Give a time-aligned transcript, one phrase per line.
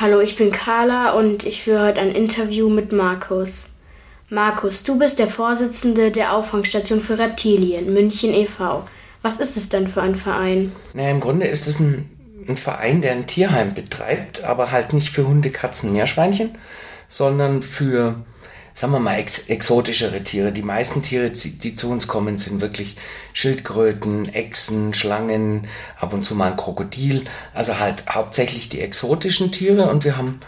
[0.00, 3.66] Hallo, ich bin Carla und ich führe heute ein Interview mit Markus.
[4.28, 8.88] Markus, du bist der Vorsitzende der Auffangstation für Reptilien, München e.V.
[9.22, 10.72] Was ist es denn für ein Verein?
[10.94, 12.10] Naja, im Grunde ist es ein,
[12.48, 16.56] ein Verein, der ein Tierheim betreibt, aber halt nicht für Hunde, Katzen, Meerschweinchen,
[17.06, 18.16] sondern für
[18.74, 20.50] sagen wir mal, ex exotischere Tiere.
[20.50, 22.96] Die meisten Tiere, die zu uns kommen, sind wirklich
[23.32, 27.24] Schildkröten, Echsen, Schlangen, ab und zu mal ein Krokodil.
[27.54, 29.88] Also halt hauptsächlich die exotischen Tiere.
[29.88, 30.40] Und wir haben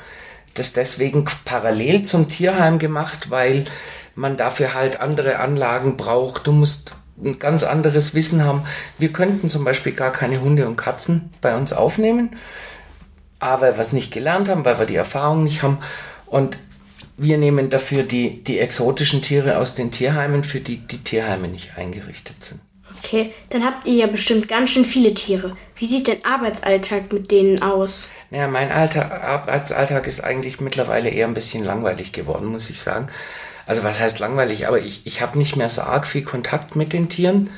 [0.55, 3.67] das deswegen parallel zum Tierheim gemacht, weil
[4.17, 6.49] man dafür halt andere Anlagen braucht.
[6.49, 8.65] Du musst ein ganz anderes Wissen haben.
[8.99, 12.37] Wir könnten zum Beispiel gar keine Hunde und Katzen bei uns aufnehmen.
[13.39, 15.79] Aber es nicht gelernt haben, weil wir die Erfahrung nicht haben.
[16.27, 16.59] Und
[17.17, 21.77] wir nehmen dafür die, die exotischen Tiere aus den Tierheimen, für die die Tierheime nicht
[21.77, 22.61] eingerichtet sind.
[23.03, 25.57] Okay, dann habt ihr ja bestimmt ganz schön viele Tiere.
[25.77, 28.09] Wie sieht dein Arbeitsalltag mit denen aus?
[28.31, 33.09] Naja, mein Alter, Arbeitsalltag ist eigentlich mittlerweile eher ein bisschen langweilig geworden, muss ich sagen.
[33.67, 34.67] Also was heißt langweilig?
[34.67, 37.51] Aber ich, ich habe nicht mehr so arg viel Kontakt mit den Tieren,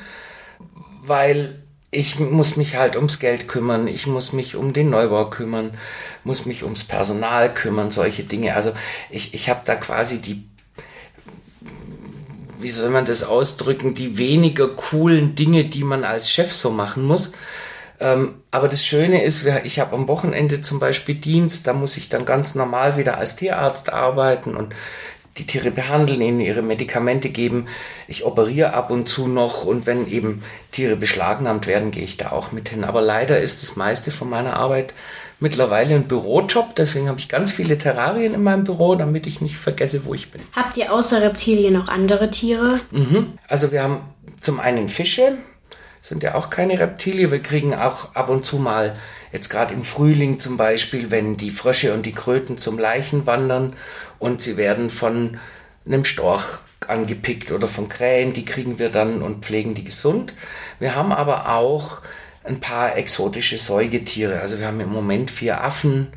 [1.01, 1.58] weil
[1.91, 5.71] ich muss mich halt ums Geld kümmern, ich muss mich um den Neubau kümmern,
[6.23, 8.55] muss mich ums Personal kümmern, solche Dinge.
[8.55, 8.73] Also
[9.09, 10.43] ich, ich habe da quasi die,
[12.59, 17.03] wie soll man das ausdrücken, die weniger coolen Dinge, die man als Chef so machen
[17.03, 17.33] muss.
[17.99, 22.07] Ähm, aber das Schöne ist, ich habe am Wochenende zum Beispiel Dienst, da muss ich
[22.07, 24.73] dann ganz normal wieder als Tierarzt arbeiten und
[25.39, 27.67] die Tiere behandeln, ihnen ihre Medikamente geben.
[28.07, 32.31] Ich operiere ab und zu noch und wenn eben Tiere beschlagnahmt werden, gehe ich da
[32.31, 32.83] auch mit hin.
[32.83, 34.93] Aber leider ist das meiste von meiner Arbeit
[35.39, 36.75] mittlerweile ein Bürojob.
[36.75, 40.31] Deswegen habe ich ganz viele Terrarien in meinem Büro, damit ich nicht vergesse, wo ich
[40.31, 40.41] bin.
[40.55, 42.79] Habt ihr außer Reptilien noch andere Tiere?
[42.91, 43.33] Mhm.
[43.47, 44.01] Also wir haben
[44.41, 45.37] zum einen Fische,
[46.01, 47.31] sind ja auch keine Reptilien.
[47.31, 48.95] Wir kriegen auch ab und zu mal
[49.31, 53.75] Jetzt gerade im Frühling zum Beispiel, wenn die Frösche und die Kröten zum Leichen wandern
[54.17, 55.39] und sie werden von
[55.85, 60.33] einem Storch angepickt oder von Krähen, die kriegen wir dann und pflegen die gesund.
[60.79, 62.01] Wir haben aber auch
[62.43, 64.39] ein paar exotische Säugetiere.
[64.39, 66.07] Also wir haben im Moment vier Affen,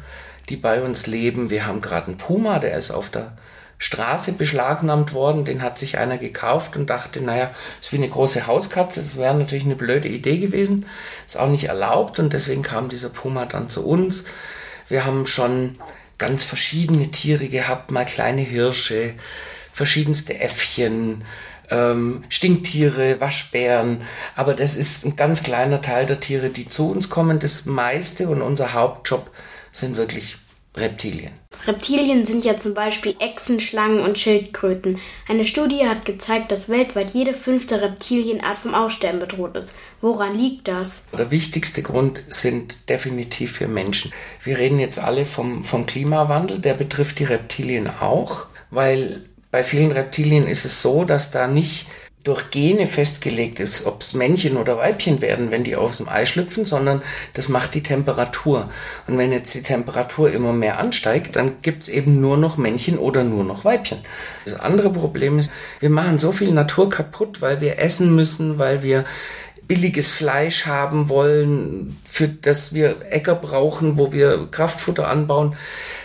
[0.49, 1.51] die bei uns leben.
[1.51, 3.33] Wir haben gerade einen Puma, der ist auf der
[3.79, 5.45] Straße beschlagnahmt worden.
[5.45, 9.01] Den hat sich einer gekauft und dachte, naja, ist wie eine große Hauskatze.
[9.01, 10.87] Das wäre natürlich eine blöde Idee gewesen.
[11.27, 14.25] Ist auch nicht erlaubt und deswegen kam dieser Puma dann zu uns.
[14.89, 15.79] Wir haben schon
[16.19, 19.15] ganz verschiedene Tiere gehabt, mal kleine Hirsche,
[19.73, 21.25] verschiedenste Äffchen,
[21.71, 24.03] ähm, Stinktiere, Waschbären.
[24.37, 27.41] Aber das ist ein ganz kleiner Teil der Tiere, die zu uns kommen.
[27.41, 29.31] Das meiste und unser Hauptjob
[29.73, 30.37] sind wirklich
[30.75, 31.33] Reptilien.
[31.67, 34.99] Reptilien sind ja zum Beispiel Echsen, Schlangen und Schildkröten.
[35.29, 39.75] Eine Studie hat gezeigt, dass weltweit jede fünfte Reptilienart vom Aussterben bedroht ist.
[40.01, 41.07] Woran liegt das?
[41.17, 44.13] Der wichtigste Grund sind definitiv für Menschen.
[44.43, 49.93] Wir reden jetzt alle vom, vom Klimawandel, der betrifft die Reptilien auch, weil bei vielen
[49.93, 51.87] Reptilien ist es so, dass da nicht
[52.25, 56.25] durch Gene festgelegt ist, ob es Männchen oder Weibchen werden, wenn die aus dem Ei
[56.25, 57.03] schlüpfen, sondern
[57.35, 58.71] das macht die Temperatur.
[59.09, 62.99] Und wenn jetzt die Temperatur immer mehr ansteigt, dann gibt es eben nur noch Männchen
[62.99, 63.99] oder nur noch Weibchen.
[64.45, 65.51] Das andere Problem ist,
[65.81, 69.05] wir machen so viel Natur kaputt, weil wir essen müssen, weil wir
[69.67, 75.57] billiges Fleisch haben wollen, für das wir Äcker brauchen, wo wir Kraftfutter anbauen.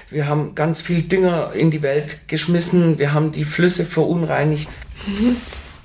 [0.09, 4.69] Wir haben ganz viel Dünger in die Welt geschmissen, wir haben die Flüsse verunreinigt.
[5.05, 5.35] Mhm.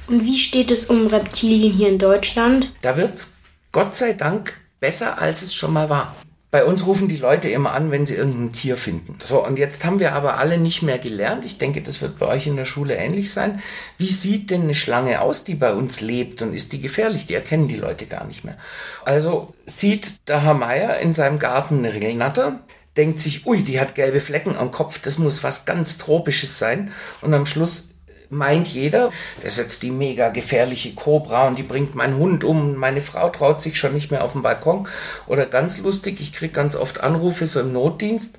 [0.06, 2.72] Und wie steht es um Reptilien hier in Deutschland?
[2.82, 3.36] Da wird es
[3.70, 6.14] Gott sei Dank besser, als es schon mal war.
[6.52, 9.16] Bei uns rufen die Leute immer an, wenn sie irgendein Tier finden.
[9.24, 11.46] So, und jetzt haben wir aber alle nicht mehr gelernt.
[11.46, 13.62] Ich denke, das wird bei euch in der Schule ähnlich sein.
[13.96, 17.24] Wie sieht denn eine Schlange aus, die bei uns lebt und ist die gefährlich?
[17.24, 18.58] Die erkennen die Leute gar nicht mehr.
[19.06, 22.60] Also sieht der Herr Meier in seinem Garten eine Ringelnatter,
[22.98, 26.92] denkt sich, ui, die hat gelbe Flecken am Kopf, das muss was ganz Tropisches sein.
[27.22, 27.91] Und am Schluss
[28.32, 29.10] meint jeder,
[29.42, 32.76] das ist jetzt die mega gefährliche Cobra und die bringt meinen Hund um.
[32.76, 34.88] Meine Frau traut sich schon nicht mehr auf den Balkon.
[35.26, 38.38] Oder ganz lustig, ich kriege ganz oft Anrufe so im Notdienst,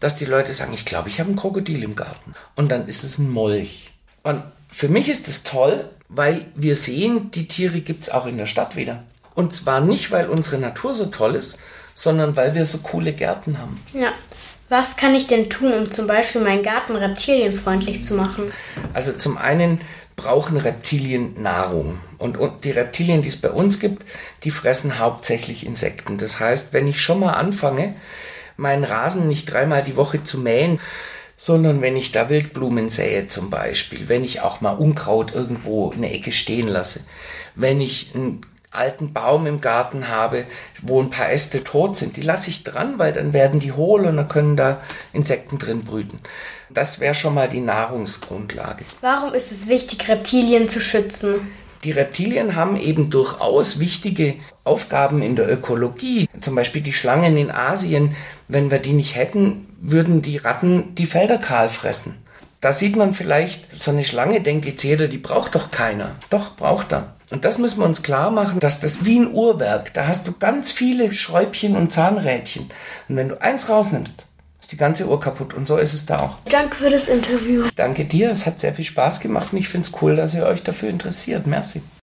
[0.00, 2.34] dass die Leute sagen, ich glaube, ich habe ein Krokodil im Garten.
[2.56, 3.92] Und dann ist es ein Molch.
[4.22, 8.38] Und für mich ist es toll, weil wir sehen, die Tiere gibt es auch in
[8.38, 9.04] der Stadt wieder.
[9.34, 11.58] Und zwar nicht, weil unsere Natur so toll ist,
[11.94, 13.80] sondern weil wir so coole Gärten haben.
[13.92, 14.12] Ja.
[14.68, 18.52] Was kann ich denn tun, um zum Beispiel meinen Garten reptilienfreundlich zu machen?
[18.92, 19.80] Also zum einen
[20.16, 21.98] brauchen Reptilien Nahrung.
[22.18, 24.04] Und, und die Reptilien, die es bei uns gibt,
[24.44, 26.18] die fressen hauptsächlich Insekten.
[26.18, 27.94] Das heißt, wenn ich schon mal anfange,
[28.56, 30.80] meinen Rasen nicht dreimal die Woche zu mähen,
[31.36, 36.02] sondern wenn ich da Wildblumen sähe zum Beispiel, wenn ich auch mal Unkraut irgendwo in
[36.02, 37.04] der Ecke stehen lasse,
[37.54, 40.44] wenn ich ein alten Baum im Garten habe,
[40.82, 44.04] wo ein paar Äste tot sind, die lasse ich dran, weil dann werden die hohl
[44.04, 44.82] und dann können da
[45.12, 46.20] Insekten drin brüten.
[46.70, 48.84] Das wäre schon mal die Nahrungsgrundlage.
[49.00, 51.48] Warum ist es wichtig, Reptilien zu schützen?
[51.84, 54.34] Die Reptilien haben eben durchaus wichtige
[54.64, 56.28] Aufgaben in der Ökologie.
[56.40, 58.16] Zum Beispiel die Schlangen in Asien.
[58.48, 62.16] Wenn wir die nicht hätten, würden die Ratten die Felder kahl fressen.
[62.60, 66.16] Da sieht man vielleicht, so eine Schlange, denkt jetzt jeder, die braucht doch keiner.
[66.28, 67.14] Doch, braucht er.
[67.30, 70.32] Und das müssen wir uns klar machen, dass das wie ein Uhrwerk, da hast du
[70.32, 72.70] ganz viele Schräubchen und Zahnrädchen.
[73.08, 74.24] Und wenn du eins rausnimmst,
[74.60, 75.54] ist die ganze Uhr kaputt.
[75.54, 76.36] Und so ist es da auch.
[76.48, 77.64] Danke für das Interview.
[77.76, 80.46] Danke dir, es hat sehr viel Spaß gemacht und ich finde es cool, dass ihr
[80.46, 81.46] euch dafür interessiert.
[81.46, 81.82] Merci.